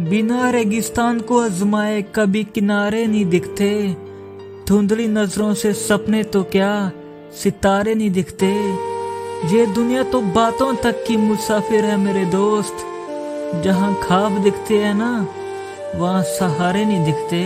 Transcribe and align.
बिना 0.00 0.50
रेगिस्तान 0.50 1.20
को 1.20 1.40
आजमाए 1.40 2.02
कभी 2.02 2.44
किनारे 2.44 3.06
नहीं 3.06 3.26
दिखते। 3.26 3.96
धुंधली 4.68 5.08
नज़रों 5.08 5.54
से 5.54 5.72
सपने 5.72 6.22
तो 6.22 6.42
क्या, 6.42 6.92
सितारे 7.42 7.94
नहीं 7.94 8.10
दिखते। 8.10 8.46
ये 9.56 9.66
दुनिया 9.66 10.02
तो 10.02 10.20
बातों 10.20 10.74
तक 10.74 11.04
की 11.08 11.16
मुसाफिर 11.16 11.84
है 11.84 11.96
मेरे 11.96 12.24
दोस्त। 12.24 12.76
जहाँ 13.64 13.94
खाब 14.02 14.32
दिखते 14.32 14.78
हैं 14.78 14.94
ना, 14.94 15.26
वहाँ 15.94 16.22
सहारे 16.22 16.84
नहीं 16.84 17.04
दिखते। 17.04 17.42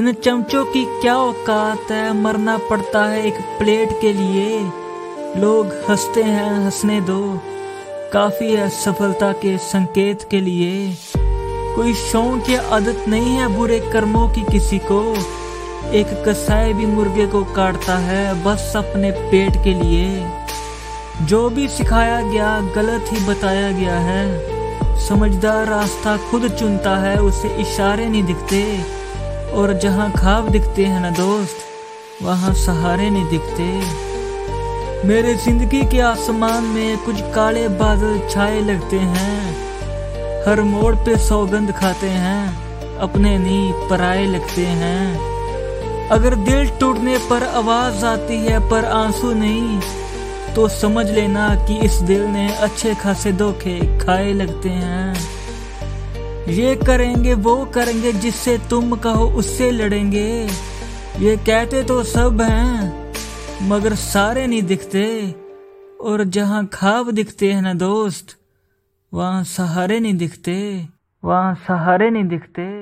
इन 0.00 0.12
चमचों 0.12 0.64
की 0.64 0.84
क्या 0.84 1.16
औकात 1.16 1.90
है, 1.90 2.22
मरना 2.22 2.58
पड़ता 2.58 3.04
है 3.04 3.26
एक 3.26 3.34
प्लेट 3.34 3.90
के 4.00 4.12
लिए। 4.12 4.60
लोग 5.36 5.66
हँसते 5.88 6.22
हैं, 6.22 6.64
हंसने 6.64 7.00
दो। 7.00 7.40
काफ़ी 8.12 8.52
है 8.52 8.68
सफलता 8.68 9.32
के 9.32 9.58
संकेत 9.58 10.18
के 10.30 10.40
लिए। 10.40 10.96
कोई 11.76 11.94
शौक 11.94 12.50
या 12.50 12.62
आदत 12.62 13.04
नहीं 13.08 13.36
है 13.36 13.48
बुरे 13.48 13.78
कर्मों 13.92 14.28
की 14.28 14.42
किसी 14.42 14.78
को। 14.78 15.16
एक 15.92 16.06
कसाई 16.28 16.72
भी 16.72 16.86
मुर्गे 16.86 17.26
को 17.26 17.44
काटता 17.44 17.96
है, 17.96 18.44
बस 18.44 18.72
अपने 18.76 19.10
पेट 19.10 19.56
के 19.64 19.74
लिए। 19.74 20.30
जो 21.22 21.50
भी 21.50 21.68
सिखाया 21.68 22.20
गया, 22.20 22.60
गलत 22.76 23.04
ही 23.12 23.26
बताया 23.26 23.70
गया 23.72 23.98
है। 23.98 24.56
समझदार 25.06 25.66
रास्ता 25.66 26.16
खुद 26.16 26.48
चुनता 26.48 26.96
है, 26.96 27.16
उसे 27.18 27.48
इशारे 27.48 28.08
नहीं 28.08 28.22
दिखते। 28.22 28.62
और 29.52 29.72
जहाँ 29.72 30.10
खाब 30.12 30.48
दिखते 30.48 30.84
हैं 30.84 31.00
ना 31.00 31.10
दोस्त, 31.10 31.56
वहाँ 32.22 32.54
सहारे 32.54 33.10
नहीं 33.10 33.28
दिखते। 33.28 33.62
मेरे 35.08 35.34
ज़िंदगी 35.34 35.82
के 35.82 36.00
आसमान 36.00 36.64
में 36.64 36.98
कुछ 36.98 37.20
काले 37.20 37.68
बादल 37.68 38.28
छाए 38.30 38.60
लगते 38.60 38.96
हैं। 38.96 39.66
हर 40.46 40.60
मोड़ 40.62 40.94
पे 40.96 41.16
सौगंध 41.18 41.72
खाते 41.72 42.08
हैं, 42.08 42.98
अपने 42.98 43.38
नी 43.38 43.88
पराए 43.90 44.26
लगते 44.26 44.66
हैं। 44.66 46.08
अगर 46.08 46.34
दिल 46.34 46.68
टूटने 46.80 47.16
पर 47.30 47.42
आवाज़ 47.42 48.04
आती 48.04 48.36
है, 48.36 48.58
पर 48.70 48.84
आँसू 48.84 49.32
नहीं 49.32 49.80
तो 50.54 50.68
समझ 50.68 51.06
लेना 51.10 51.48
कि 51.66 51.78
इस 51.78 51.94
दिल 52.02 52.22
ने 52.22 52.46
अच्छे 52.56 52.94
खासे 52.94 53.32
धोखे 53.32 53.98
खाए 53.98 54.32
लगते 54.32 54.68
हैं। 54.68 55.14
ये 56.46 56.74
करेंगे, 56.76 57.34
वो 57.34 57.56
करेंगे, 57.64 58.12
जिससे 58.12 58.58
तुम 58.70 58.96
कहो 58.96 59.26
उससे 59.30 59.70
लड़ेंगे। 59.70 60.48
ये 61.18 61.36
कहते 61.36 61.82
तो 61.82 62.02
सब 62.04 62.40
हैं, 62.42 63.12
मगर 63.68 63.94
सारे 63.94 64.46
नहीं 64.46 64.62
दिखते, 64.62 65.34
और 66.00 66.24
जहाँ 66.24 66.66
खाब 66.72 67.10
दिखते 67.10 67.52
हैं 67.52 67.62
ना 67.62 67.74
दोस्त 67.74 68.36
वहाँ 69.12 69.44
सहारे 69.44 69.98
नहीं 70.00 70.16
दिखते 70.18 70.56
वहाँ 71.24 71.54
सहारे 71.54 72.10
नहीं 72.10 72.24
दिखते। 72.28 72.75